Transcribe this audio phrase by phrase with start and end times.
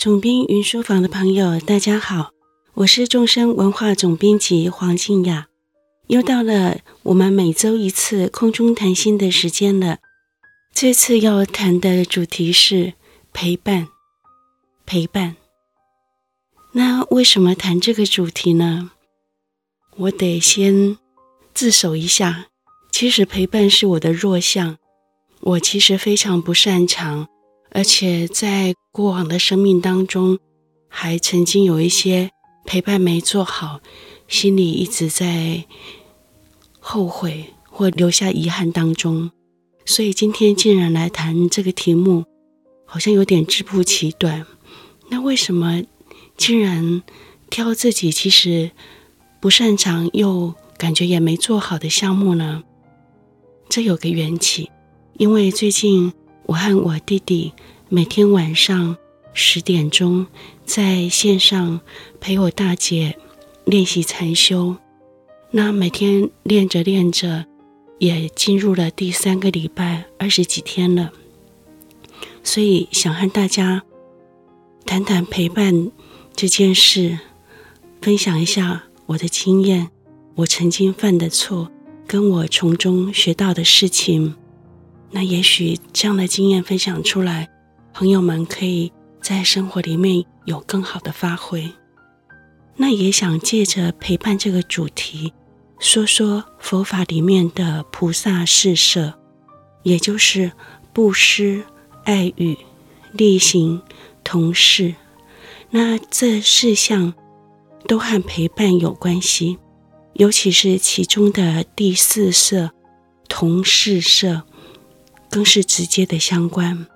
[0.00, 2.30] 总编云书房的朋友，大家好，
[2.72, 5.48] 我是众生文化总编辑黄静雅，
[6.06, 9.98] 又到了我们每周一次空中谈心的时间了。
[10.72, 12.94] 这次要谈的主题是
[13.34, 13.88] 陪伴，
[14.86, 15.36] 陪伴。
[16.72, 18.92] 那为什么谈这个主题呢？
[19.98, 20.96] 我得先
[21.52, 22.46] 自首一下，
[22.90, 24.78] 其实陪伴是我的弱项。
[25.40, 27.28] 我其实非常不擅长，
[27.72, 30.38] 而且在过往的生命当中，
[30.88, 32.30] 还曾经有一些
[32.64, 33.80] 陪伴没做好，
[34.26, 35.64] 心里一直在
[36.78, 39.30] 后悔或留下遗憾当中。
[39.86, 42.24] 所以今天竟然来谈这个题目，
[42.84, 44.46] 好像有点自不其短。
[45.08, 45.82] 那为什么
[46.36, 47.02] 竟然
[47.48, 48.70] 挑自己其实
[49.40, 52.62] 不擅长又感觉也没做好的项目呢？
[53.68, 54.70] 这有个缘起。
[55.14, 56.12] 因为最近
[56.50, 57.52] 我和我弟弟
[57.88, 58.96] 每天晚上
[59.32, 60.26] 十点钟
[60.64, 61.80] 在线上
[62.20, 63.16] 陪我大姐
[63.64, 64.74] 练习禅修，
[65.52, 67.46] 那每天练着练着，
[67.98, 71.12] 也进入了第三个礼拜，二十几天了。
[72.42, 73.84] 所以想和大家
[74.84, 75.92] 谈谈陪伴
[76.34, 77.20] 这件事，
[78.02, 79.90] 分享一下我的经验，
[80.34, 81.70] 我曾经犯的错，
[82.08, 84.34] 跟我从中学到的事情。
[85.10, 87.48] 那也许这样的经验分享出来，
[87.92, 91.70] 朋友们可以在生活里面有更好的发挥。
[92.76, 95.32] 那也想借着陪伴这个主题，
[95.78, 99.14] 说说佛法里面的菩萨四摄，
[99.82, 100.52] 也就是
[100.92, 101.64] 布施、
[102.04, 102.56] 爱语、
[103.12, 103.82] 力行、
[104.22, 104.94] 同事。
[105.70, 107.12] 那这四项
[107.86, 109.58] 都和陪伴有关系，
[110.14, 112.70] 尤其是其中的第四摄
[113.28, 114.44] 同事摄。
[115.30, 116.86] 更是直接的相关。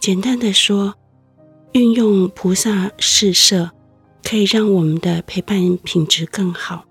[0.00, 0.94] 简单的说，
[1.72, 3.70] 运用菩萨四摄，
[4.22, 6.84] 可以让我们的陪伴品质更好。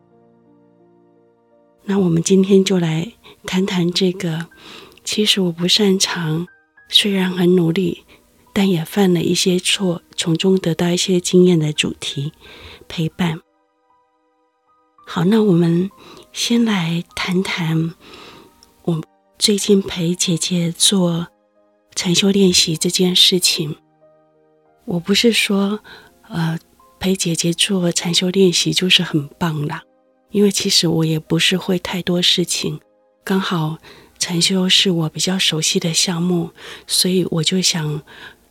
[1.85, 3.13] 那我们今天就来
[3.45, 4.47] 谈谈这个。
[5.05, 6.45] 其实我不擅长，
[6.89, 8.03] 虽然很努力，
[8.53, 12.33] 但也犯了一些错，从中得到一些经验的主题——
[12.89, 13.39] 陪伴。
[15.05, 15.89] 好，那我们
[16.33, 17.93] 先来谈谈。
[19.39, 21.27] 最近陪姐姐做
[21.95, 23.77] 禅修练习这件事情，
[24.85, 25.79] 我不是说，
[26.27, 26.57] 呃，
[26.99, 29.83] 陪姐姐做禅修练习就是很棒啦，
[30.31, 32.79] 因为其实我也不是会太多事情，
[33.23, 33.77] 刚好
[34.17, 36.49] 禅修是我比较熟悉的项目，
[36.87, 38.01] 所以我就想，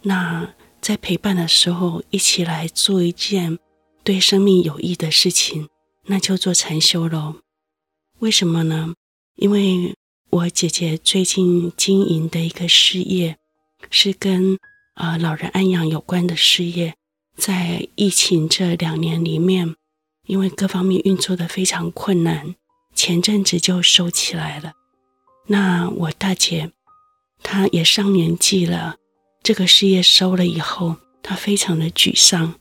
[0.03, 0.48] 那
[0.80, 3.58] 在陪伴的时候一起来做一件
[4.04, 5.68] 对生命有益的事情，
[6.04, 7.34] 那就做禅修喽。
[8.20, 8.94] 为什么呢？
[9.34, 9.92] 因为。
[10.36, 13.38] 我姐姐最近经营的一个事业，
[13.91, 14.58] 是跟
[14.94, 16.94] 呃老人安养有关的事业，
[17.38, 19.76] 在疫情这两年里面，
[20.26, 22.54] 因为各方面运作的非常困难，
[22.94, 24.74] 前阵子就收起来了。
[25.47, 26.70] 那我大姐
[27.42, 28.97] 她也上年纪了，
[29.42, 32.56] 这个事业收了以后，她非常的沮丧。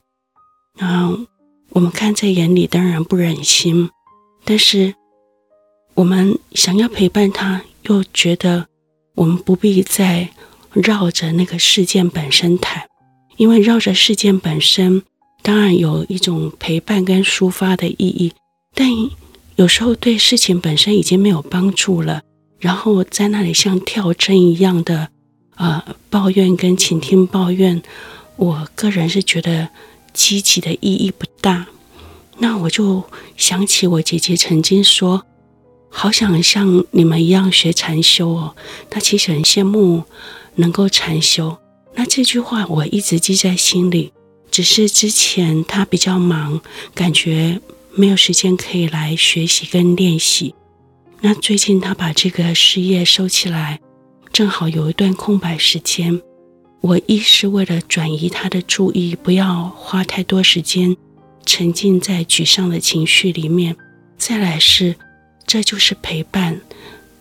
[0.77, 1.25] 然后
[1.71, 3.89] 我们看在眼里，当然不忍心，
[4.45, 4.95] 但是。
[5.95, 8.67] 我们想要陪伴他，又觉得
[9.15, 10.29] 我们不必再
[10.73, 12.83] 绕着那个事件本身谈，
[13.37, 15.01] 因为绕着事件本身
[15.41, 18.33] 当然有一种陪伴跟抒发的意义，
[18.73, 18.89] 但
[19.55, 22.21] 有时候对事情本身已经没有帮助了，
[22.59, 25.07] 然后在那里像跳针一样的
[25.55, 27.81] 呃抱怨跟倾听抱怨，
[28.35, 29.69] 我个人是觉得
[30.11, 31.67] 积极的意义不大。
[32.39, 33.01] 那我就
[33.37, 35.25] 想起我姐姐曾经说。
[35.97, 38.53] 好想像你们一样学禅修哦，
[38.89, 40.03] 他其实很羡慕
[40.55, 41.57] 能够禅修。
[41.93, 44.11] 那这句话我一直记在心里，
[44.51, 46.59] 只是之前他比较忙，
[46.93, 47.61] 感觉
[47.93, 50.53] 没有时间可以来学习跟练习。
[51.21, 53.79] 那最近他把这个事业收起来，
[54.33, 56.21] 正好有一段空白时间。
[56.81, 60.97] 我一是为了转移他的注意，不要花太多时间
[61.45, 63.77] 沉浸在沮丧的情绪里面。
[64.17, 64.97] 再来是。
[65.47, 66.59] 这就是陪伴，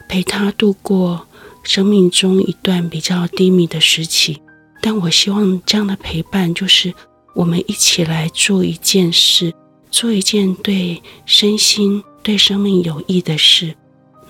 [0.09, 1.27] 陪他度过
[1.63, 4.41] 生命中一段比较低迷的时期。
[4.81, 6.93] 但我希望这样的陪伴，就是
[7.35, 9.55] 我们一起来做一件事，
[9.91, 13.75] 做一件对身心、对生命有益的事。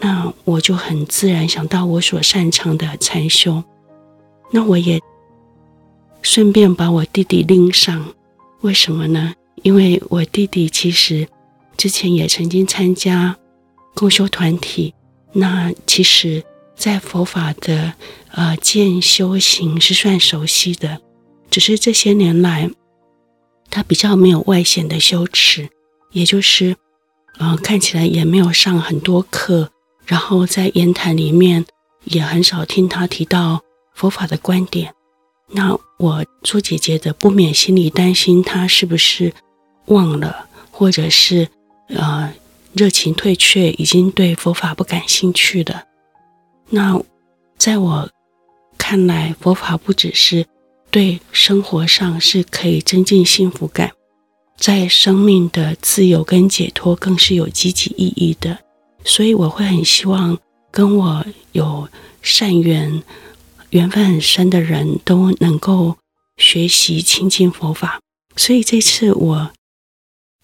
[0.00, 3.62] 那我就很自然想到我所擅长的禅修。
[4.52, 5.00] 那我也
[6.22, 8.14] 顺便把我弟弟拎上，
[8.60, 9.34] 为什么呢？
[9.62, 11.26] 因为我弟弟其实
[11.76, 13.36] 之前也曾经参加。
[13.94, 14.92] 共修团体，
[15.32, 16.44] 那其实，
[16.76, 17.94] 在佛法的
[18.32, 21.00] 呃见修行是算熟悉的，
[21.50, 22.70] 只是这些年来，
[23.70, 25.68] 他比较没有外显的修持，
[26.12, 26.76] 也就是，
[27.38, 29.70] 嗯、呃，看起来也没有上很多课，
[30.04, 31.64] 然后在言谈里面
[32.04, 33.62] 也很少听他提到
[33.94, 34.92] 佛法的观点。
[35.52, 39.32] 那我做姐姐的不免心里担心他是不是
[39.86, 41.48] 忘了，或者是
[41.88, 42.32] 呃
[42.74, 45.84] 热情退却，已经对佛法不感兴趣了。
[46.70, 47.00] 那
[47.56, 48.10] 在我
[48.76, 50.44] 看来，佛法不只是
[50.90, 53.92] 对生活上是可以增进幸福感，
[54.58, 58.58] 在生命的自由跟解脱更是有积极意义的。
[59.04, 60.38] 所以我会很希望
[60.70, 61.88] 跟我有
[62.22, 63.02] 善缘。
[63.70, 65.96] 缘分很深的人都能够
[66.36, 67.98] 学习亲近佛法，
[68.36, 69.50] 所以这次我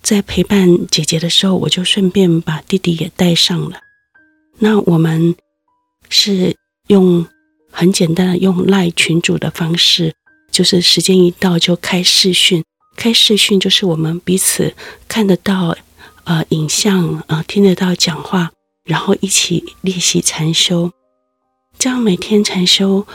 [0.02, 3.79] 在陪伴姐姐的时候，我就顺便把弟弟也带上了。
[4.58, 5.35] 那我们
[6.08, 6.56] 是
[6.88, 7.26] 用
[7.70, 10.14] 很简单的用赖群组的方式，
[10.50, 12.64] 就是时间一到就开视讯，
[12.97, 14.75] 开视讯就是我们彼此
[15.06, 15.76] 看得到
[16.25, 18.50] 呃影像，呃听得到讲话，
[18.85, 20.91] 然后一起练习禅修。
[21.79, 23.06] 这样每天禅修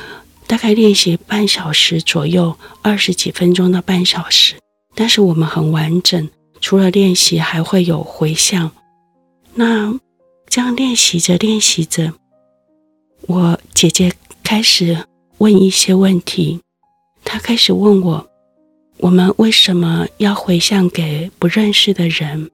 [0.48, 4.56] 大概练习半小时左右，二十几分钟到半小时。
[4.96, 6.30] 但是我们很完整，
[6.66, 8.72] 除了练习还会有回向。
[9.54, 9.94] 那
[10.48, 12.12] 这样练习着练习着，
[13.28, 14.12] 我姐姐
[14.44, 15.06] 开始
[15.38, 16.60] 问一些问题。
[17.24, 18.28] 她开始问我：
[18.98, 22.50] 我们为什么要回向给不认识的人？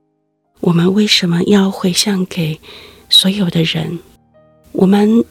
[0.59, 2.59] 我们为什么要回向给
[3.07, 3.97] 所有的人？
[4.73, 5.23] 我们。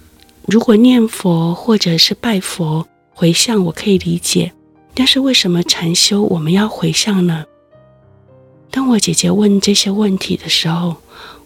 [0.47, 4.51] 如果念佛或者是拜佛回向，我可以理解。
[4.95, 7.45] 但是为什么禅修我们要回向呢？
[8.71, 10.97] 当我姐姐问这些问题的时候，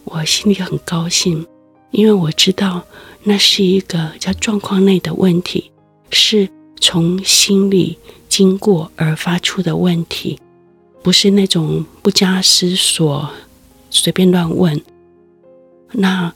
[0.03, 1.45] 我心里很高兴，
[1.91, 2.83] 因为我知道
[3.23, 5.71] 那是一个叫状况内的问题，
[6.11, 6.49] 是
[6.79, 7.97] 从心里
[8.29, 10.39] 经过而发出的问题，
[11.01, 13.29] 不是那种不加思索
[13.89, 14.81] 随便乱问。
[15.91, 16.33] 那。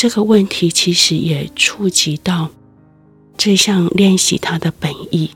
[0.00, 2.50] 这个问题其实也触及到
[3.36, 5.32] 这项练习它的本意。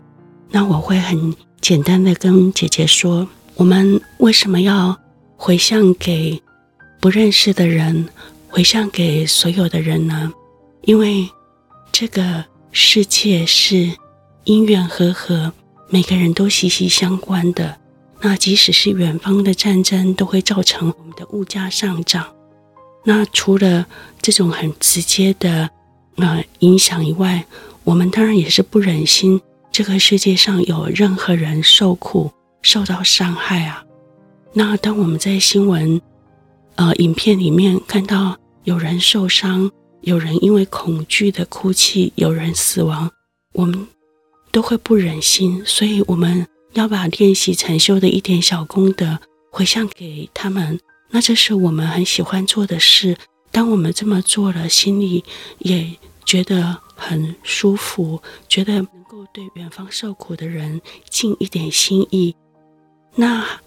[0.52, 4.98] 那我会很简单的跟姐姐说：我们为什么要
[5.36, 6.42] 回向给
[7.00, 8.08] 不认识的人，
[8.48, 10.32] 回向给所有的人呢？
[10.82, 11.28] 因为
[11.92, 13.92] 这个世界是
[14.44, 15.52] 因缘和合，
[15.88, 17.76] 每个人都息息相关的。
[18.20, 22.34] 那即使是远方的战争，都会造成我们的物价上涨。
[23.04, 23.86] 那除了
[24.20, 25.68] 这种很直接的
[26.16, 27.44] 呃影响以外，
[27.84, 29.40] 我们当然也是不忍心
[29.70, 32.30] 这个世界上有任何人受苦、
[32.62, 33.84] 受到伤害啊。
[34.54, 36.00] 那当我们在新闻
[36.76, 39.70] 呃影片里面看到有人受伤、
[40.00, 43.10] 有人因为恐惧的哭泣、有人死亡，
[43.52, 43.86] 我们
[44.50, 49.18] 都会不忍心，所以我们要把练习禅修的一点小功德
[49.50, 50.78] 回向给他们。
[51.10, 53.16] 那这是我们很喜欢做的事。
[53.50, 55.22] 当我们这么做了，心里
[55.58, 55.94] 也
[56.24, 60.80] 觉得很舒服，觉得能够对远方受苦的人
[61.10, 62.34] 尽一点心意。
[63.14, 63.60] 那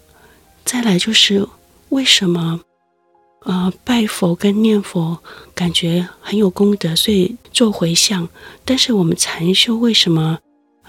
[0.64, 1.46] 再来就是
[1.90, 2.60] 为什么，
[3.40, 5.18] 呃，拜佛跟念佛
[5.54, 8.28] 感觉很有功德，所以做回向。
[8.64, 10.38] 但是我们禅修为什么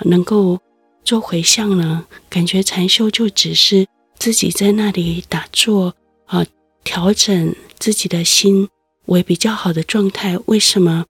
[0.01, 0.59] 能够
[1.03, 2.05] 做回向呢？
[2.29, 3.87] 感觉禅修就只是
[4.17, 5.95] 自己在那里打坐。
[6.25, 6.45] 啊，
[6.83, 8.67] 调整自己的心
[9.05, 11.05] 为比较好的状态，为什么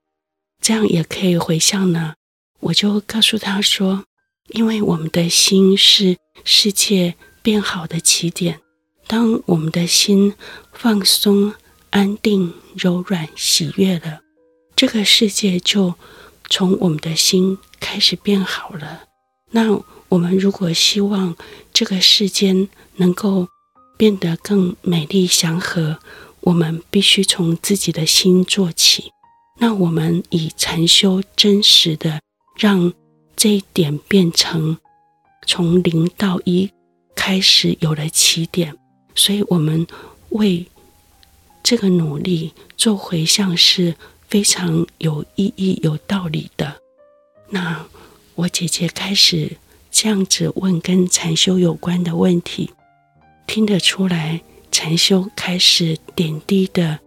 [0.60, 2.14] 这样也可以回向呢？
[2.60, 4.04] 我就告诉他说，
[4.50, 8.60] 因为我们的心是世界变好的起点。
[9.06, 10.34] 当我们的心
[10.72, 11.54] 放松、
[11.90, 14.20] 安定、柔软、喜悦了，
[14.76, 15.94] 这个世界就
[16.50, 19.04] 从我们的心开始变好了。
[19.52, 21.34] 那我们如果希望
[21.72, 23.48] 这个世间能够
[23.96, 25.98] 变得更美丽祥和，
[26.40, 29.12] 我们必须从自己的心做起。
[29.58, 32.20] 那我们以禅修真实的
[32.56, 32.92] 让
[33.34, 34.78] 这一点变成
[35.46, 36.70] 从零到一
[37.28, 38.74] 开始有了起点，
[39.14, 39.86] 所以我们
[40.30, 40.66] 为
[41.62, 43.94] 这个努力做回向是
[44.28, 46.80] 非常有意义、有道理的。
[47.50, 47.84] 那
[48.34, 49.58] 我姐姐开始
[49.90, 52.70] 这样子问跟禅修有关的问题。
[53.46, 54.40] 听得出来，
[54.72, 56.98] 禅修开始点滴的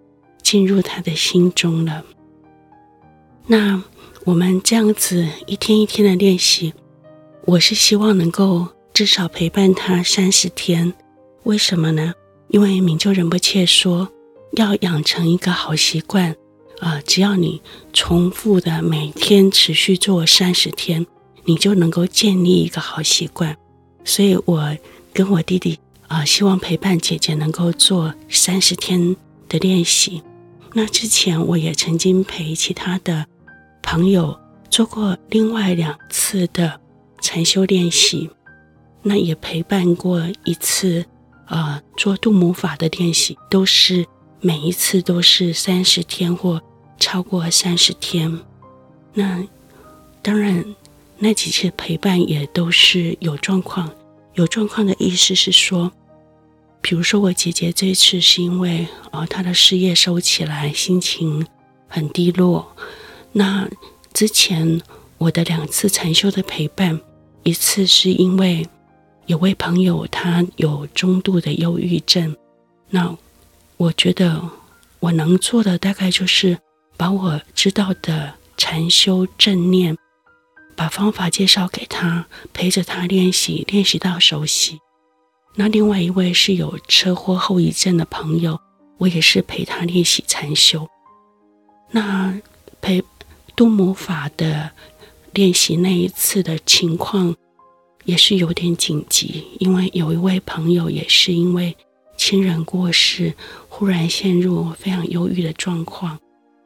[0.44, 2.06] 进入他的心中了。
[3.48, 3.82] 那
[4.26, 6.76] 我们这样子一天一天的练习，
[7.46, 10.94] 我是希望能够至少陪伴他三十天。
[11.44, 12.14] 为什么呢？
[12.50, 14.10] 因为明就仁波切说，
[14.54, 16.36] 要养成一个好习惯
[16.80, 17.62] 啊，只要你
[17.94, 21.06] 重复的每天持续做三十天，
[21.46, 23.58] 你就能够建立一个好习惯。
[24.04, 24.78] 所以我
[25.14, 29.16] 跟我弟弟啊、呃，希望陪伴姐姐能够做三十天
[29.48, 30.22] 的练习。
[30.74, 33.26] 那之前我也曾经陪其他的
[33.82, 34.38] 朋友
[34.70, 36.80] 做过另外两次的
[37.22, 38.30] 禅修练习，
[39.04, 41.04] 那也陪伴过一次，
[41.48, 44.06] 呃，做度母法的练习，都是
[44.40, 46.62] 每一次都是三十天或
[47.00, 48.40] 超过三十天。
[49.16, 49.44] 那
[50.22, 50.64] 当然，
[51.18, 53.90] 那几次陪伴也都是有状况。
[54.36, 55.92] 有状况的意思是说，
[56.80, 61.46] 比如说我姐姐这次是因为呃她的事业收起来，心情
[61.88, 62.76] 很低落。
[63.32, 63.68] 那
[64.14, 64.80] 之前
[65.18, 67.02] 我的两次禅修的陪伴，
[67.42, 68.64] 一次是因为。
[69.32, 72.36] 有位朋友，他有中度的忧郁症。
[72.90, 73.16] 那
[73.78, 74.42] 我觉得
[75.00, 76.60] 我能做的大概就是
[76.98, 79.98] 把我知道的禅修正念，
[80.76, 84.80] 把方法介绍给他，陪着他练习，练习到熟悉。
[85.56, 88.60] 那另外一位是有车祸后遗症的朋友，
[88.98, 90.86] 我也是陪他练习禅修。
[91.92, 92.38] 那
[92.82, 93.02] 陪
[93.56, 94.72] 度母法的
[95.32, 97.34] 练习那一次的情况。
[98.12, 101.74] 也是有点紧急，因为有一位朋友也是因为
[102.18, 103.34] 亲人过世，
[103.70, 106.20] 忽然陷入非常忧郁的状况。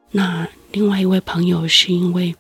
[0.10, 2.34] 那另外一位朋友是因为，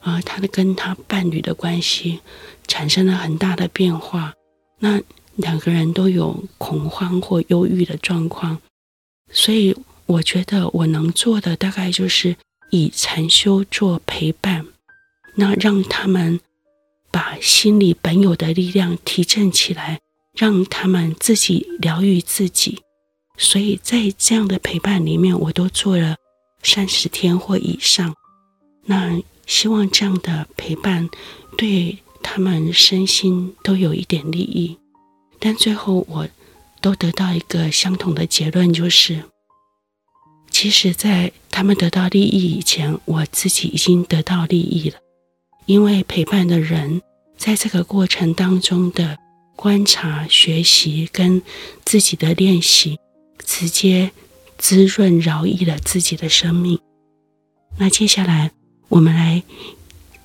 [0.00, 2.20] 啊、呃，他的跟他伴侣的关系
[2.66, 4.32] 产生了很大的变化，
[4.78, 4.98] 那
[5.36, 8.58] 两个人都有恐慌或忧郁的状况。
[9.30, 9.76] 所以
[10.06, 12.34] 我觉得我能做的大概就是
[12.70, 14.64] 以禅修做陪伴，
[15.34, 16.40] 那让他们。
[17.10, 20.00] 把心里本有的力量提振起来，
[20.34, 22.80] 让他们自己疗愈自己。
[23.36, 26.16] 所以在这样的陪伴里面，我都做了
[26.62, 28.14] 三十天或以上。
[28.84, 31.08] 那希望这样的陪伴
[31.56, 34.76] 对他们身心都有一点利益。
[35.38, 36.28] 但最后我
[36.80, 39.22] 都得到一个相同的结论，就是
[40.50, 44.96] 其实，在他们得到利益以前，我自己已经得到利益了。
[45.68, 47.02] 因为陪伴的人，
[47.36, 49.18] 在这个过程当中的
[49.54, 51.42] 观察、学习跟
[51.84, 52.98] 自己的练习，
[53.44, 54.10] 直接
[54.56, 56.78] 滋润、饶益了自己的生命。
[57.76, 58.50] 那接下来，
[58.88, 59.42] 我们来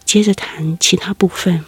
[0.06, 1.66] 接着谈其他部分。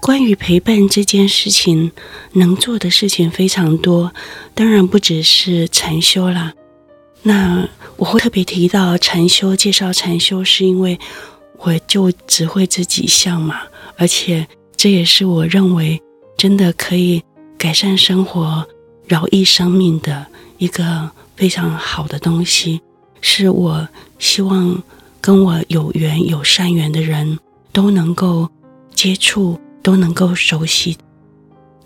[0.00, 1.92] 关于陪伴这件事情，
[2.32, 4.14] 能做的事情非常多，
[4.54, 6.54] 当然不只是禅修啦。
[7.24, 7.68] 那
[7.98, 10.98] 我会特别提到禅修，介绍禅修，是因为。
[11.62, 13.60] 我就只会这几项嘛，
[13.96, 16.00] 而且这也是我认为
[16.36, 17.22] 真的可以
[17.58, 18.66] 改善生活、
[19.06, 20.26] 饶益生命的
[20.56, 22.80] 一个非常好的东西，
[23.20, 23.86] 是我
[24.18, 24.82] 希望
[25.20, 27.38] 跟我有缘、有善缘的人
[27.72, 28.48] 都能够
[28.94, 30.96] 接触、都能够熟悉，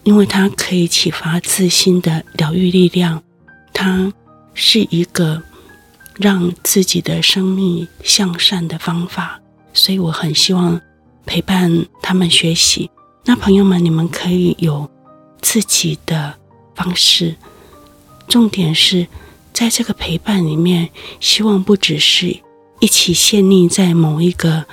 [0.04, 3.20] 因为它可以启发自心的疗愈力量，
[3.72, 4.12] 它
[4.54, 5.42] 是一个
[6.14, 9.40] 让自己的生命向善的方法。
[9.74, 10.80] 所以我很希望
[11.26, 12.90] 陪伴他们学习。
[13.24, 14.88] 那朋友们，你们可以有
[15.42, 16.34] 自己的
[16.74, 17.34] 方式。
[18.26, 19.06] 重点是
[19.52, 20.88] 在这个陪伴里面，
[21.20, 22.40] 希望不只是
[22.80, 24.64] 一起陷溺在某一个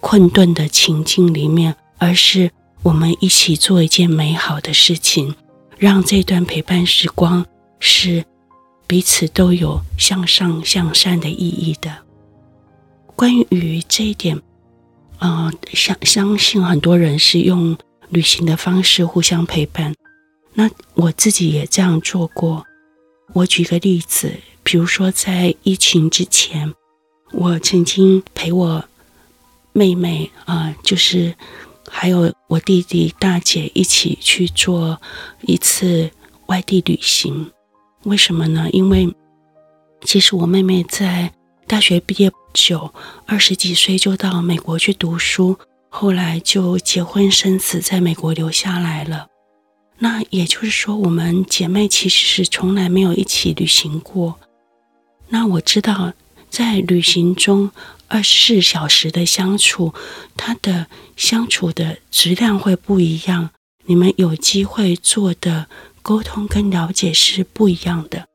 [0.00, 2.50] 困顿的情境里面，而是
[2.82, 5.34] 我们一起做一件美好的事情，
[5.76, 7.44] 让这段陪伴时光
[7.80, 8.24] 是
[8.86, 12.07] 彼此都有向上向善的意义的。
[13.18, 14.40] 关于这一点，
[15.18, 17.76] 呃，相相信很多人是用
[18.10, 19.92] 旅行的方式互相陪伴。
[20.54, 22.64] 那我自己也这样做过。
[23.32, 24.32] 我举个例子，
[24.62, 26.72] 比如说在疫情之前，
[27.32, 28.84] 我曾经陪我
[29.72, 31.34] 妹妹啊、呃，就是
[31.90, 35.02] 还有我弟弟、大姐一起去做
[35.40, 36.08] 一次
[36.46, 37.50] 外地旅行。
[38.04, 38.70] 为什么呢？
[38.70, 39.12] 因为
[40.02, 41.32] 其实我妹妹在
[41.68, 42.30] 大学毕业。
[42.30, 42.92] 不久
[43.26, 45.58] 二十几岁就到美国去读书，
[45.90, 49.28] 后来就结婚生子，在美国留下来了。
[49.98, 54.40] 那也就是说，我们姐妹其实是从来没有一起旅行过。
[55.28, 56.14] 那我知道，
[56.48, 57.70] 在旅行中
[58.08, 59.92] 二十四小时的相处，
[60.34, 63.50] 它的相处的质量会不一样，
[63.84, 65.66] 你们有机会做的
[66.00, 68.26] 沟通跟了解是不一样的。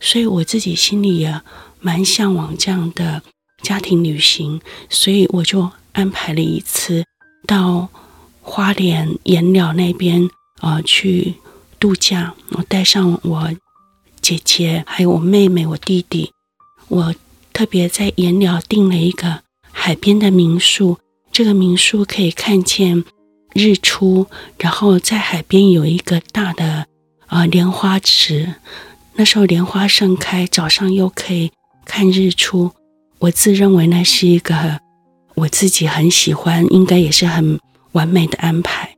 [0.00, 1.40] 所以我自己心里也
[1.82, 3.22] 蛮向往这样的。
[3.62, 4.60] 家庭旅行，
[4.90, 7.04] 所以我就安排了一次
[7.46, 7.88] 到
[8.40, 11.34] 花莲盐寮那边啊、呃、去
[11.78, 12.34] 度假。
[12.56, 13.52] 我带上我
[14.20, 16.32] 姐姐，还有我妹妹、我弟弟。
[16.88, 17.14] 我
[17.52, 20.98] 特别在盐寮订了一个海边的民宿，
[21.30, 23.04] 这个民宿可以看见
[23.54, 24.26] 日出，
[24.58, 26.88] 然后在海边有一个大的
[27.28, 28.56] 呃莲花池，
[29.14, 31.52] 那时候莲花盛开，早上又可以
[31.84, 32.72] 看日出。
[33.18, 34.80] 我自认为那是一个
[35.34, 37.60] 我自己很喜欢，应该也是很
[37.92, 38.96] 完美的安排。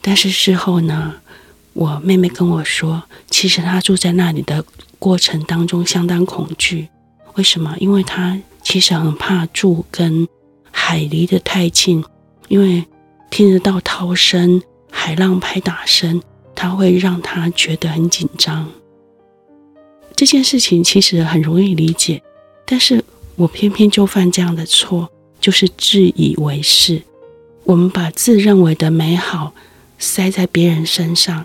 [0.00, 1.14] 但是事后呢，
[1.72, 4.64] 我妹妹跟我说，其实她住在那里的
[4.98, 6.88] 过程当中相当恐惧。
[7.34, 7.76] 为什么？
[7.78, 10.26] 因为她其实很怕住跟
[10.70, 12.04] 海离得太近，
[12.48, 12.84] 因为
[13.30, 16.22] 听得到涛声、海浪拍打声，
[16.54, 18.70] 它会让她觉得很紧张。
[20.16, 22.22] 这件事情其实很容易理解，
[22.66, 23.04] 但是。
[23.36, 27.02] 我偏偏就犯这样的错，就是自以为是。
[27.64, 29.52] 我们把自认为的美好
[29.98, 31.44] 塞在别人身上，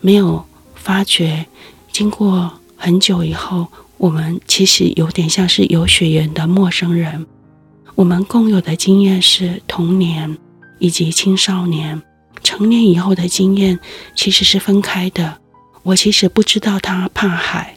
[0.00, 0.44] 没有
[0.74, 1.46] 发觉，
[1.92, 3.68] 经过很久以后，
[3.98, 7.24] 我们其实有点像是有血缘的陌生人。
[7.94, 10.36] 我们共有的经验是童年
[10.80, 12.02] 以及青少年，
[12.42, 13.78] 成年以后的经验
[14.16, 15.38] 其实是分开的。
[15.84, 17.76] 我其实不知道他怕海。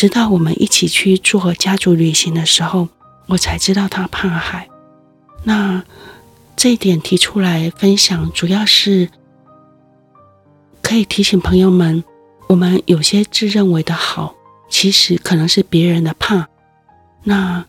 [0.00, 2.88] 直到我们一起去做家族旅行的时候，
[3.26, 4.66] 我才知道他怕海。
[5.44, 5.84] 那
[6.56, 9.10] 这一点提出来分享，主要是
[10.80, 12.02] 可以提醒朋友们，
[12.46, 14.34] 我们有些自认为的好，
[14.70, 16.48] 其实可能是别人的怕。
[17.24, 17.66] 那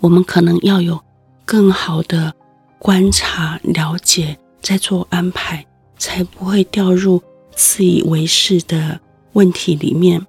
[0.00, 1.00] 我们可能要有
[1.44, 2.34] 更好的
[2.80, 5.64] 观察、了解，再做安排，
[5.96, 7.22] 才不会掉入
[7.54, 9.00] 自以为是的
[9.34, 10.26] 问题里面。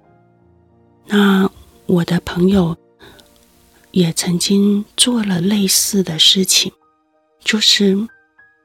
[1.10, 1.50] 那
[1.86, 2.76] 我的朋友
[3.92, 6.70] 也曾经做了类似的事情，
[7.42, 7.96] 就是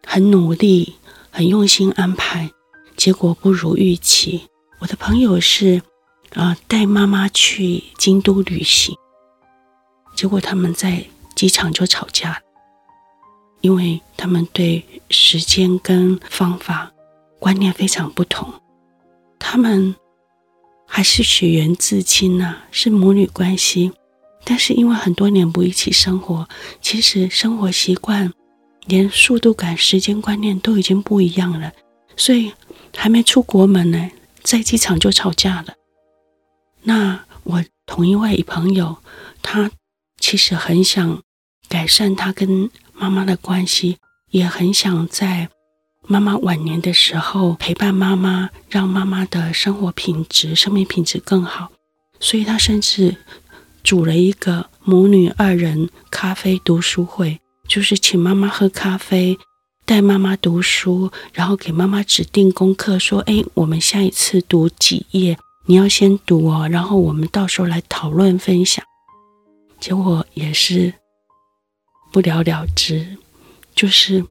[0.05, 0.95] 很努力、
[1.31, 2.51] 很用心安排，
[2.97, 4.49] 结果不如预期。
[4.79, 5.81] 我的朋友是
[6.31, 8.93] 啊、带妈妈去京都旅行，
[10.13, 12.41] 结果他们在机场就吵架，
[13.61, 16.91] 因为他们对时间跟方法
[17.39, 18.53] 观念非常不同，
[19.39, 19.95] 他们。
[20.95, 23.91] 还是血缘至亲呐，是母女关系，
[24.43, 26.47] 但是因为很多年不一起生活，
[26.83, 28.31] 其实生活习惯、
[28.85, 31.73] 连速度感、时间观念都已经不一样了，
[32.15, 32.53] 所以
[32.95, 34.11] 还没出国门呢，
[34.43, 35.73] 在机场就吵架了。
[36.83, 38.97] 那我同一位朋友，
[39.41, 39.71] 他
[40.19, 41.23] 其实很想
[41.67, 43.97] 改善他跟妈妈的关系，
[44.29, 45.49] 也很想在。
[46.05, 51.71] 妈妈晚年的时候，陪伴妈妈，让妈妈的生活品质、生命品质更好。
[52.19, 53.15] 所以，他甚至
[53.83, 57.39] 组了一个母女二人咖啡读书会，
[57.69, 59.37] 就是请妈妈喝咖啡，
[59.85, 68.83] 带妈妈读书，然后给妈妈指定功课，说：“哎，我们下一次读几页，你要先读哦，然后我们到时候来讨论分享。”
[69.79, 70.93] 结果也是
[72.11, 73.17] 不了了之，
[73.73, 74.25] 就是。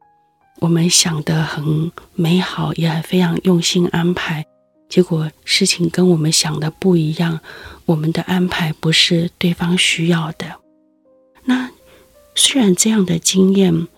[0.63, 4.47] 我们想得很美好，也很非常用心安排，
[4.89, 7.41] 结果事情跟我们想的不一样。
[7.85, 10.47] 我们的安排不是对方需要的。
[11.45, 11.69] 那
[12.37, 13.89] 虽然这样的经验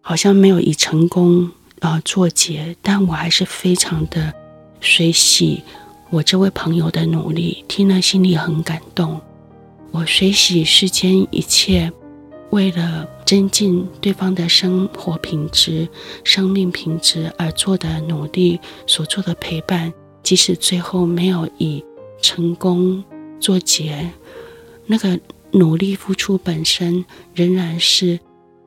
[0.00, 4.32] 好像没有以成功啊、呃、作结，但我还是非常的
[4.80, 5.62] 随喜
[6.08, 9.20] 我这位朋友的努力，听了心里很感动。
[9.90, 11.92] 我随喜世间一切。
[12.52, 15.88] 为了增进对方的生活品质、
[16.24, 21.84] 生命品质而做的努力，所做的陪伴，即使最后没有以
[22.20, 23.04] 成功
[23.38, 24.10] 作结，
[24.84, 25.16] 那个
[25.52, 28.18] 努力付出本身仍然是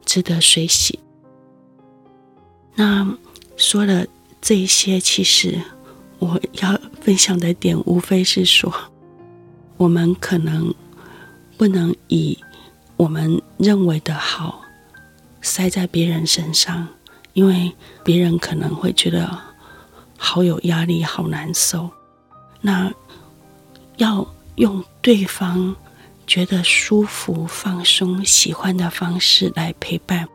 [0.06, 0.97] 值得随喜。
[2.76, 3.17] 那
[3.58, 4.08] 说了
[4.41, 5.60] 这些，其实
[6.19, 8.73] 我要分享的点，无非是说，
[9.76, 10.73] 我们可能
[11.58, 12.38] 不能以。
[13.03, 14.61] 我们认为的好，
[15.41, 16.87] 塞在别人身上，
[17.33, 17.69] 因为
[18.01, 19.37] 别人可能会觉得
[20.17, 21.89] 好有压力、好难受。
[22.61, 22.89] 那
[23.97, 25.75] 要用对方
[26.25, 30.25] 觉得舒服、放松、喜欢的方式来陪伴，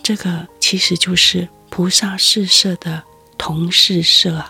[0.00, 3.02] 这个其实就是菩萨四摄的
[3.36, 4.44] 同事摄。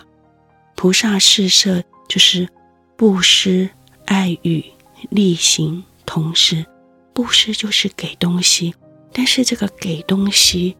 [0.75, 2.47] 菩萨四摄就是
[2.95, 3.71] 布施、
[4.05, 4.63] 爱语、
[5.09, 6.67] 力行、同事。
[7.15, 8.75] 布施就是给东西，
[9.13, 10.77] 但是这个给东西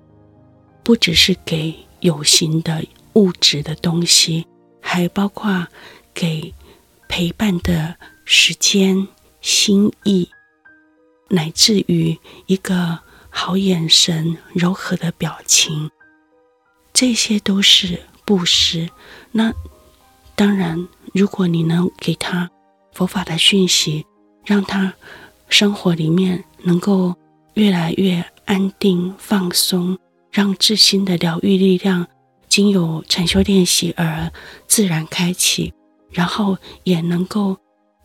[0.83, 4.45] 不只是给有形的物质的东西，
[4.81, 5.69] 还包括
[6.13, 6.53] 给
[7.09, 9.07] 陪伴的时间、
[9.41, 10.29] 心意，
[11.29, 12.99] 乃至于一个
[13.31, 15.89] 好眼神、柔和的表情，
[16.93, 18.91] 这些都是布施。
[19.31, 19.53] 那
[20.35, 22.51] 当然，如果你能给他
[22.93, 24.05] 佛法的讯息，
[24.45, 24.93] 让他。
[25.49, 27.15] 生活里面能够
[27.55, 29.99] 越来越安定、放松，
[30.31, 32.07] 让自心的疗愈力量
[32.49, 34.31] 经由禅修练习而
[34.67, 35.73] 自然开启，
[36.11, 37.57] 然后也能够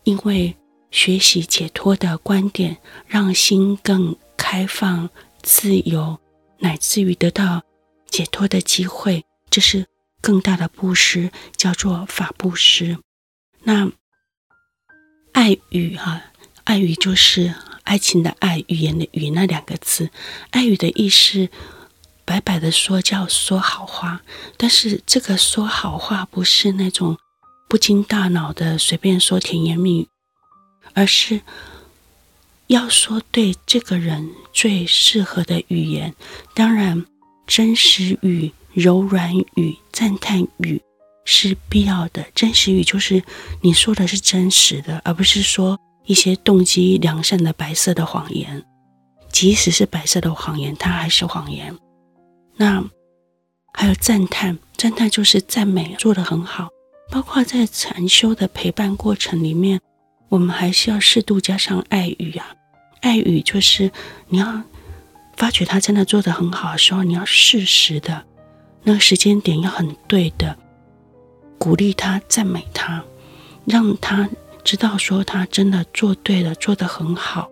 [0.04, 0.56] 因为
[0.90, 5.08] 学习解脱的观点，让心更开放、
[5.42, 6.18] 自由，
[6.58, 7.62] 乃至于得到
[8.08, 9.86] 解脱的机会，这是
[10.20, 12.98] 更大的布施，叫做法布施。
[13.62, 13.90] 那
[15.32, 16.22] 爱语哈，
[16.70, 17.52] 爱语就是
[17.82, 20.08] 爱情的爱，语言的语那两个字。
[20.50, 21.48] 爱语的意思，
[22.24, 24.20] 白白的说叫说好话，
[24.56, 27.18] 但是这个说好话不是那种
[27.68, 30.08] 不经大脑的随便说甜言蜜语，
[30.94, 31.40] 而是
[32.68, 36.14] 要说对这个人最适合的语言。
[36.54, 37.04] 当然，
[37.48, 40.80] 真实语、柔软语、赞叹语。
[41.24, 42.26] 是必要的。
[42.34, 43.22] 真实语就是
[43.60, 48.64] 你说的是真实的，而不是说一些动机良善的白色的谎言。
[49.30, 51.76] 即使是白色的谎言，它还是谎言。
[52.56, 52.84] 那
[53.72, 56.68] 还有赞叹，赞叹就是赞美，做得很好。
[57.10, 59.80] 包括在禅修的陪伴过程里面，
[60.28, 62.54] 我们还是要适度加上爱语啊。
[63.00, 63.90] 爱语就是
[64.28, 64.62] 你要
[65.36, 68.24] 发觉他真的做得很好的时候，你要适时的，
[68.82, 70.56] 那个时间点要很对的。
[71.58, 73.02] 鼓励他，赞美他，
[73.64, 74.28] 让他
[74.64, 77.50] 知道说他真的做对了，做得很好。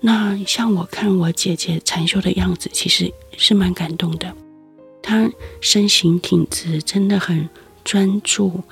[0.00, 4.34] 那像我看我姐姐禅修的样子，其实是蛮感动的。
[5.02, 7.48] 她身形挺直，真的很
[7.84, 8.62] 专注、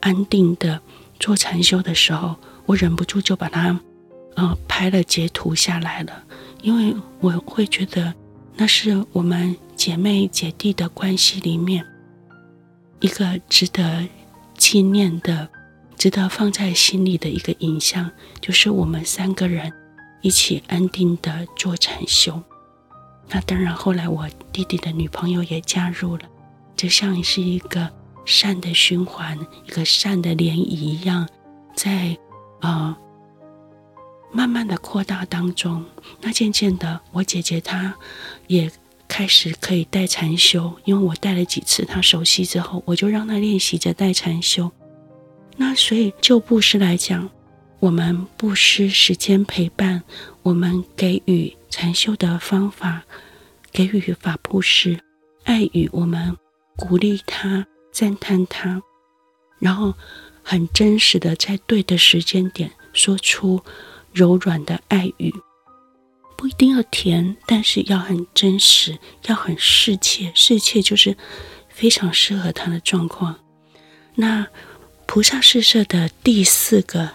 [0.00, 0.80] 安定的
[1.20, 2.34] 做禅修的时候，
[2.66, 3.78] 我忍不住就把她
[4.34, 6.24] 呃拍了截图下来了，
[6.62, 8.12] 因为我会觉得
[8.56, 11.84] 那是我们姐妹姐弟的关系里面。
[13.00, 14.06] 一个值得
[14.56, 15.48] 纪念的、
[15.96, 19.72] 值得放在心里的一个影像，就是我们三个人
[20.20, 22.42] 一起安定的做禅修。
[23.28, 26.22] 那当然，后来我弟弟的女朋友也加入了，
[26.76, 27.90] 就像是一个
[28.24, 31.28] 善的循环，一个善的涟漪一样，
[31.74, 32.16] 在
[32.60, 32.96] 呃
[34.32, 35.84] 慢慢的扩大当中。
[36.20, 37.94] 那渐渐的，我姐姐她
[38.46, 38.70] 也。
[39.08, 44.72] 开始可以带禅修，因为我带了几次，他熟悉之后，我就让他练习着带禅修。
[45.56, 47.28] 那所以就布施来讲，
[47.78, 50.02] 我们布施时间陪伴，
[50.42, 53.02] 我们给予禅修的方法，
[53.70, 54.98] 给予法布施，
[55.44, 56.36] 爱语，我们
[56.76, 58.82] 鼓励他，赞叹他，
[59.58, 59.94] 然后
[60.42, 63.62] 很真实的在对的时间点说出
[64.12, 65.32] 柔软的爱语。
[66.36, 70.32] 不一定要甜，但是要很真实，要很适切。
[70.34, 71.16] 适切就是
[71.68, 73.38] 非常适合他的状况。
[74.16, 74.44] 那
[75.12, 77.10] 菩萨四摄的第四个、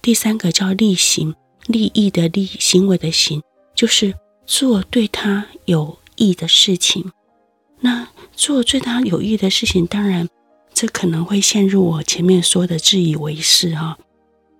[0.00, 1.34] 第三个叫利行，
[1.66, 3.42] 利益的利，行为的行，
[3.74, 4.14] 就是
[4.46, 7.10] 做对他有益的事情。
[7.80, 10.28] 那做对他有益的事情，当然
[10.72, 13.98] 这可能会陷入我前面说的自以为是哈，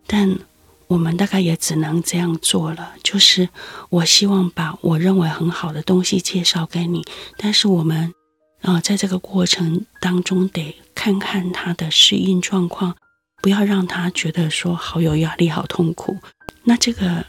[0.08, 0.40] 但。
[0.88, 3.48] 我们大概也只能这样做了，就是
[3.90, 7.04] 我希望把我认为很好的东西介绍给你，
[7.36, 8.12] 但是我们，
[8.62, 12.96] 呃，在这个过程当中得看看他的适应状况，
[13.42, 16.18] 不要让他觉得说好有压力、好痛苦。
[16.64, 17.24] 那这个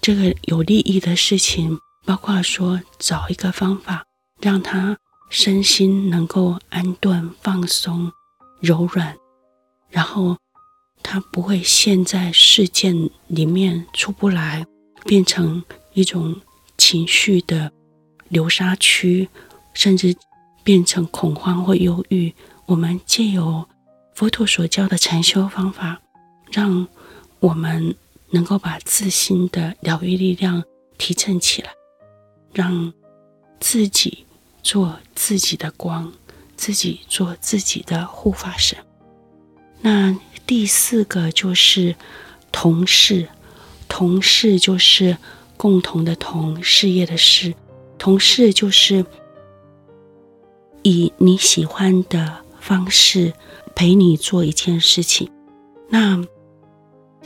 [0.00, 4.04] 这个有利益的事情，包括说找一个方法，
[4.40, 4.96] 让他
[5.30, 8.12] 身心能够安顿、放松、
[8.60, 9.16] 柔软，
[9.90, 10.36] 然后。
[11.02, 14.66] 他不会陷在事件里面出不来，
[15.04, 16.40] 变成一种
[16.76, 17.70] 情绪的
[18.28, 19.28] 流沙区，
[19.72, 20.16] 甚至
[20.66, 22.34] 变成恐慌或忧郁。
[22.66, 23.68] 我们借由
[24.16, 26.02] 佛陀所教的禅修方法，
[26.50, 26.88] 让
[27.38, 27.94] 我们
[28.30, 30.64] 能够把自心的疗愈力量
[30.98, 31.70] 提振起来，
[32.52, 32.92] 让
[33.60, 34.26] 自己
[34.64, 36.12] 做自己的光，
[36.56, 38.76] 自己做自己的护法神。
[39.80, 40.18] 那。
[40.46, 41.96] 第四个就是
[42.52, 43.28] 同事，
[43.88, 45.16] 同事就是
[45.56, 47.52] 共同的同，事业的事，
[47.98, 49.04] 同事就是
[50.86, 53.32] 以你喜欢的方式
[53.74, 55.28] 陪你做一件事情，
[55.88, 56.24] 那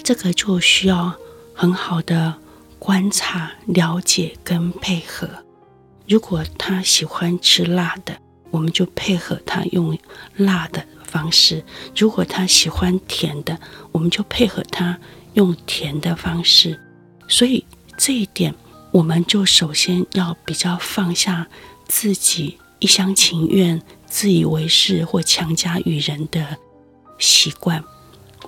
[0.02, 1.14] 这个就需要
[1.54, 2.36] 很好的
[2.78, 5.28] 观察、了解跟配合。
[6.08, 8.18] 如果他喜欢吃辣的，
[8.50, 9.98] 我们就配合他用
[10.36, 10.82] 辣的。
[11.04, 11.62] 方式，
[11.96, 13.58] 如果他喜欢甜的，
[13.90, 14.96] 我们就配合他
[15.34, 16.80] 用甜的方式。
[17.26, 17.66] 所以
[17.98, 18.54] 这一点，
[18.92, 21.48] 我们就首先要比较放下
[21.88, 26.56] 自己一厢情愿、自以为是或强加于人的
[27.18, 27.82] 习惯。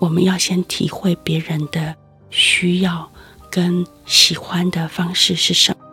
[0.00, 1.94] 我们要先体会别人的
[2.30, 3.08] 需要
[3.50, 5.84] 跟喜欢的方式是什么，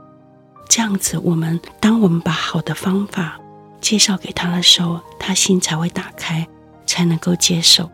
[0.67, 3.39] 这样子，我们当我们把好的方法
[3.79, 6.47] 介绍给他的时候，他心才会打开，
[6.87, 7.91] 才能够接受。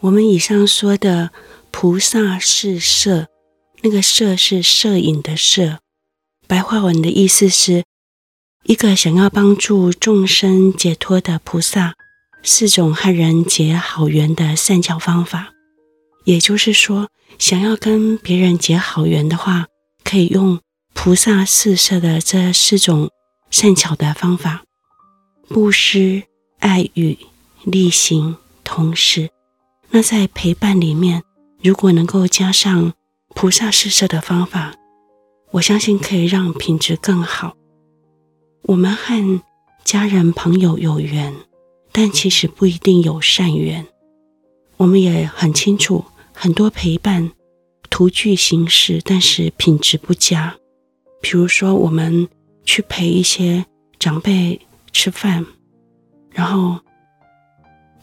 [0.00, 1.30] 我们以上说的
[1.70, 3.26] 菩萨视摄，
[3.82, 5.78] 那个“摄”是摄影的“摄”，
[6.48, 7.84] 白话文的意思是
[8.64, 11.92] 一个想要帮助众生解脱的菩萨，
[12.42, 15.52] 四种和人结好缘的善巧方法。
[16.24, 19.66] 也就是说，想要跟别人结好缘的话，
[20.02, 20.60] 可以用
[20.94, 23.10] 菩萨四摄的这四种
[23.50, 24.64] 善巧的方法：
[25.48, 26.22] 布施、
[26.58, 27.18] 爱语、
[27.64, 29.28] 利行、同事。
[29.92, 31.24] 那在陪伴里面，
[31.62, 32.92] 如果能够加上
[33.34, 34.72] 菩萨视摄的方法，
[35.50, 37.56] 我相信可以让品质更好。
[38.62, 39.40] 我们和
[39.84, 41.34] 家人朋友有缘，
[41.90, 43.84] 但其实不一定有善缘。
[44.76, 47.32] 我们也很清楚，很多陪伴
[47.90, 50.56] 徒具形式，但是品质不佳。
[51.20, 52.28] 比如说，我们
[52.64, 53.66] 去陪一些
[53.98, 54.60] 长辈
[54.92, 55.44] 吃饭，
[56.30, 56.78] 然后。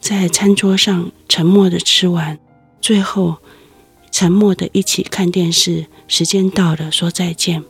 [0.00, 2.38] 在餐桌上沉默的吃完，
[2.80, 3.36] 最后
[4.10, 5.86] 沉默的一起看电视。
[6.06, 7.62] 时间到了，说再见。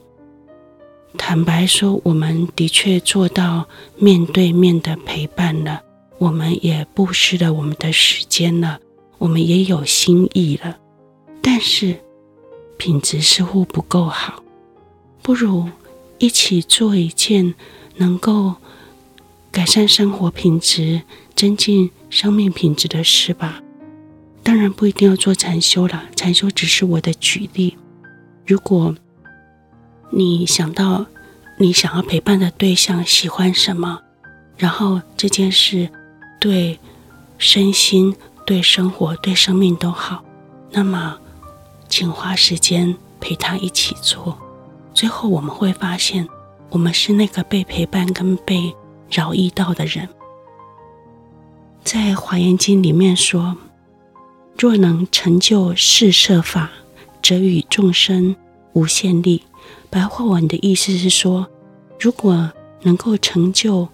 [1.16, 5.82] 坦白说，我们的确做到面对面的陪伴了，
[6.18, 8.78] 我们也布施了我们的时间了，
[9.18, 10.78] 我们也有心意了。
[11.42, 11.98] 但是
[12.76, 14.44] 品质似乎不够好，
[15.22, 15.68] 不如
[16.18, 17.54] 一起做一件
[17.96, 18.54] 能够
[19.50, 21.02] 改善生活品质、
[21.34, 23.62] 增进生命品质的事吧，
[24.42, 26.04] 当然不一定要做禅修了。
[26.16, 27.76] 禅修只是我的举例。
[28.46, 28.94] 如果
[30.10, 31.04] 你想到
[31.58, 34.00] 你想要陪伴的对象喜欢什么，
[34.56, 35.88] 然后这件事
[36.40, 36.78] 对
[37.36, 38.16] 身心、
[38.46, 40.24] 对生活、对生命都好，
[40.70, 41.18] 那么
[41.88, 44.38] 请花时间陪他一起做。
[44.94, 46.26] 最后我们会发现，
[46.70, 48.74] 我们是那个被陪伴跟被
[49.10, 50.08] 饶益到的人。
[51.90, 53.56] 在《华严经》里面说
[54.58, 56.70] ：“若能成就视摄法，
[57.22, 58.36] 则与众生
[58.74, 59.42] 无限利。”
[59.88, 61.48] 白话文的意思是说，
[61.98, 63.88] 如果能够成就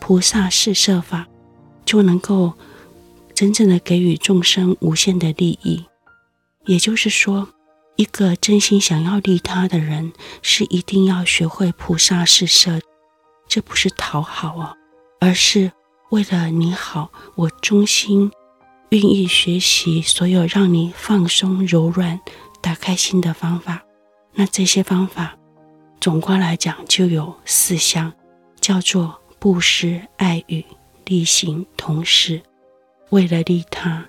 [0.00, 1.28] 菩萨视摄法，
[1.84, 2.52] 就能够
[3.32, 5.84] 真正的给予众生无限的利益。
[6.64, 7.50] 也就是说，
[7.94, 12.80] 一个真心想要利他的人，是一定要学会菩萨视摄。
[13.46, 14.76] 这不是讨好哦，
[15.20, 15.70] 而是。
[16.10, 18.30] 为了你好，我衷心
[18.90, 22.20] 愿意学习所有让你放松、柔软、
[22.62, 23.82] 打开心的方法。
[24.32, 25.36] 那这些方法，
[26.00, 28.12] 总括来讲就有四项，
[28.60, 30.64] 叫做布施、爱语、
[31.06, 32.40] 利行、同事。
[33.10, 34.08] 为了利他，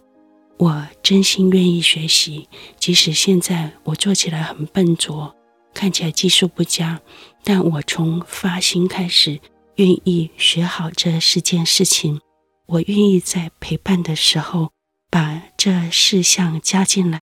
[0.57, 5.35] 我真心愿意学习，即使现在我做起来很笨拙，
[5.73, 7.01] 看起来技术不佳，
[7.43, 9.39] 但我从发心开始。
[9.77, 12.19] 愿意学好这四件事情，
[12.65, 14.71] 我愿意在陪伴的时候
[15.11, 17.21] 把这四项加进来，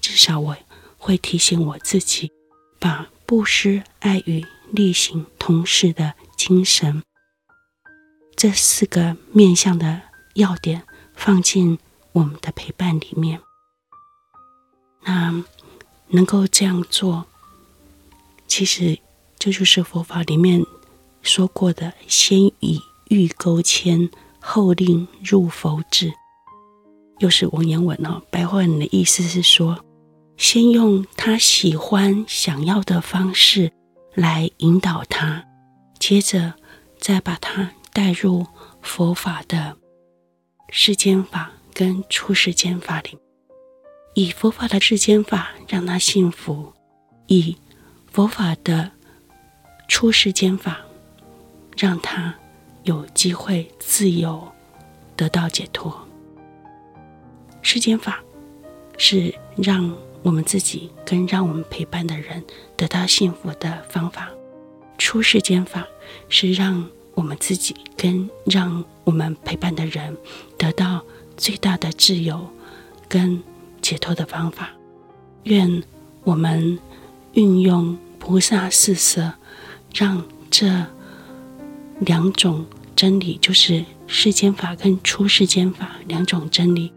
[0.00, 0.56] 至少我
[0.98, 2.30] 会提醒我自己，
[2.78, 7.02] 把布施、爱与、利行、同事的精神，
[8.36, 10.02] 这四个面向的
[10.34, 10.84] 要点
[11.16, 11.76] 放进
[12.12, 13.40] 我们的陪伴里面。
[15.02, 15.44] 那
[16.10, 17.26] 能够这样做，
[18.46, 18.96] 其实
[19.40, 20.64] 这就是佛法里面。
[21.26, 24.08] 说过的，先以欲钩牵，
[24.40, 26.12] 后令入佛智，
[27.18, 28.22] 又是文言文哦。
[28.30, 29.84] 白话文的意思是说，
[30.36, 33.72] 先用他喜欢、想要的方式
[34.14, 35.44] 来引导他，
[35.98, 36.54] 接着
[36.98, 38.46] 再把他带入
[38.80, 39.76] 佛法的
[40.70, 43.18] 世间法跟出世间法里，
[44.14, 46.72] 以佛法的世间法让他幸福，
[47.26, 47.56] 以
[48.12, 48.92] 佛法的
[49.88, 50.85] 出世间法。
[51.76, 52.34] 让他
[52.84, 54.46] 有机会自由
[55.16, 55.94] 得到解脱。
[57.62, 58.20] 世间法
[58.96, 62.42] 是让我们自己跟让我们陪伴的人
[62.76, 64.28] 得到幸福的方法，
[64.98, 65.86] 出世间法
[66.28, 70.16] 是让我们自己跟让我们陪伴的人
[70.56, 71.02] 得到
[71.36, 72.48] 最大的自由
[73.08, 73.42] 跟
[73.82, 74.70] 解脱的方法。
[75.44, 75.82] 愿
[76.24, 76.78] 我们
[77.34, 79.32] 运用菩萨四摄，
[79.94, 80.66] 让这
[82.00, 86.92] 两种真理，就是世间法跟出世间法两种真理，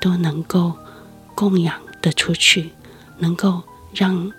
[0.00, 0.72] 都能够
[1.34, 2.70] 供养得出去，
[3.18, 3.62] 能够
[3.94, 4.30] 让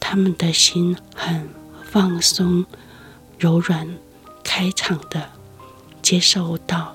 [0.00, 1.48] 他们的心很
[1.84, 2.64] 放松、
[3.38, 3.88] 柔软、
[4.42, 5.30] 开敞的
[6.00, 6.94] 接受到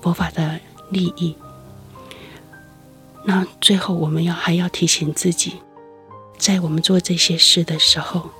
[0.00, 1.34] 佛法的利益。
[3.24, 5.54] 那最后，我们要还要提醒自己，
[6.38, 8.30] 在我们做这些事的时候，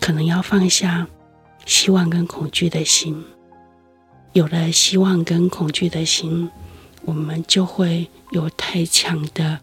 [0.00, 1.06] 可能要放下
[1.66, 3.24] 希望跟恐惧的心。
[4.32, 6.50] 有了希望跟恐惧的心，
[7.02, 9.60] 我们就会有太强的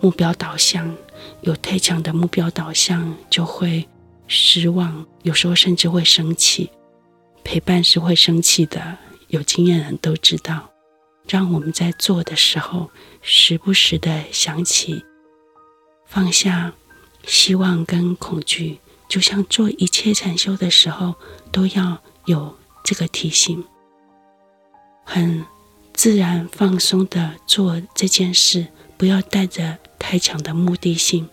[0.00, 0.96] 目标导向，
[1.42, 3.86] 有太强的目标导向就会
[4.26, 6.70] 失望，有时候甚至会生气。
[7.44, 10.68] 陪伴是会生气的，有经验人都知道。
[11.28, 12.90] 让我们在做的时候，
[13.22, 15.04] 时不时的想起
[16.06, 16.72] 放下
[17.24, 21.14] 希望跟恐惧，就像做一切禅修的时候
[21.50, 23.64] 都要有这个提醒，
[25.04, 25.44] 很
[25.94, 28.66] 自然放松的做这件事，
[28.96, 31.28] 不要带着太强的目的性。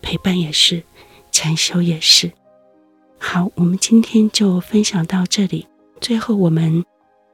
[0.00, 0.84] 陪伴也是，
[1.30, 2.32] 禅修也是。
[3.18, 5.66] 好，我们今天就分享到这里。
[6.00, 6.84] 最后，我们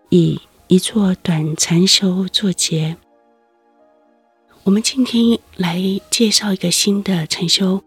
[0.09, 2.97] 以一座短禅修作结。
[4.65, 5.79] 我们今天来
[6.11, 7.85] 介绍一个新的禅修，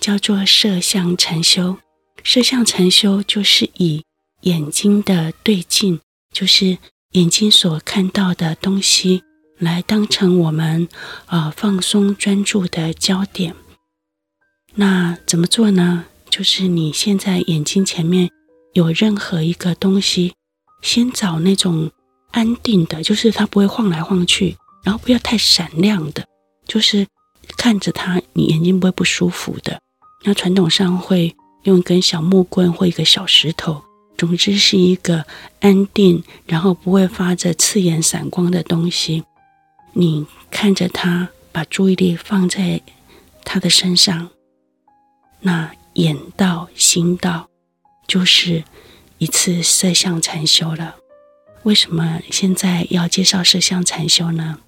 [0.00, 1.76] 叫做摄相禅修。
[2.22, 4.04] 摄相禅修就是以
[4.42, 6.00] 眼睛的对镜，
[6.32, 6.78] 就是
[7.12, 9.22] 眼睛所看到的东西，
[9.58, 10.88] 来当成我们、
[11.26, 13.54] 呃、放松专注的焦点。
[14.74, 16.06] 那怎么做呢？
[16.30, 18.30] 就是你现在眼睛前面
[18.72, 20.34] 有任何一个东西，
[20.82, 21.90] 先找那种。
[22.36, 26.26] 安定的，就是它不会晃来晃去，然后不要太闪亮的，
[26.66, 27.06] 就是
[27.56, 29.80] 看着它，你眼睛不会不舒服的。
[30.24, 33.82] 那传统上会用一根小木棍或一个小石头，
[34.16, 35.24] 总之是一个
[35.60, 39.24] 安定，然后不会发着刺眼闪光的东西。
[39.92, 42.80] 你看着它，把注意力放在
[43.44, 44.30] 它的身上，
[45.40, 47.48] 那眼到心到，
[48.06, 48.64] 就是
[49.18, 50.96] 一次色相禅修了。
[51.62, 54.58] 为什么现在要介绍色相禅修呢？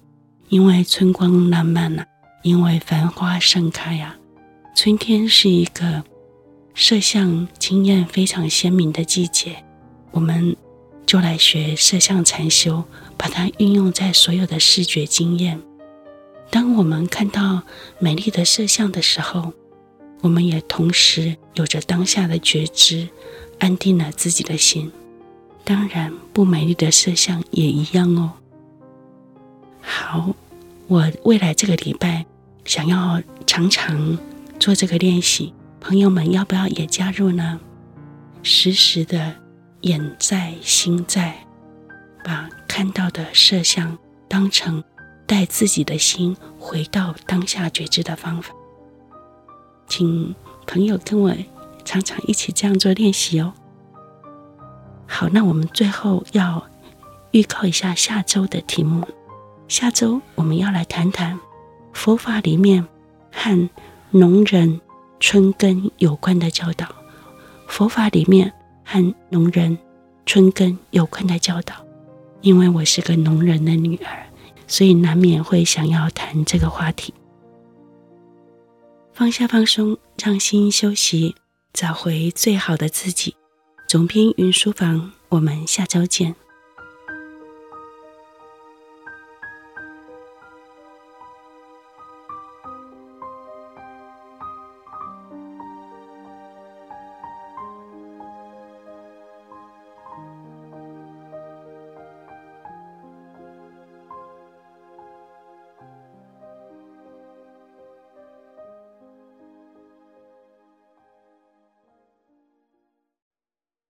[0.49, 2.05] 因为春光烂漫了，
[2.47, 4.15] 因为繁花盛开呀。
[4.73, 6.01] 春天是一个
[6.73, 9.61] 摄相经验非常鲜明的季节，
[10.11, 10.55] 我们
[11.05, 12.85] 就来学摄相禅修，
[13.17, 15.59] 把它运用在所有的视觉经验。
[16.49, 17.63] 当我们看到
[17.99, 19.51] 美丽的摄相的时候，
[20.21, 23.09] 我们也同时有着当下的觉知，
[23.59, 24.89] 安定了自己的心。
[25.65, 28.31] 当然，不美丽的摄相也一样哦。
[29.81, 30.33] 好，
[30.87, 32.25] 我未来这个礼拜
[32.67, 34.19] 想要常常
[34.59, 37.57] 做这个练习，朋友们要不要也加入呢？
[38.43, 39.33] 时时的
[39.81, 41.33] 眼在心在，
[42.25, 44.83] 把看到的摄相当成
[45.25, 48.53] 带自己的心回到当下觉知的方法。
[49.87, 51.33] 请朋友跟我
[51.85, 53.53] 常常一起这样做练习哦。
[55.07, 56.61] 好，那我们最后要
[57.31, 59.07] 预告一下下周的题目。
[59.69, 61.39] 下周我们要来谈谈
[61.97, 62.87] 佛法里面
[63.31, 63.69] 和
[64.11, 64.79] 农人
[65.19, 66.87] 春耕有关的教导。
[67.67, 68.53] 佛法里面
[68.85, 69.75] 和农人
[70.23, 71.73] 春耕有关的教导，
[72.41, 74.27] 因为我是个农人的女儿，
[74.67, 77.11] 所以难免会想要谈这个话题。
[79.11, 81.35] 放下放松，让心休息，
[81.73, 83.35] 找回最好的自己。
[83.87, 86.35] 总编云书房，我们下周见。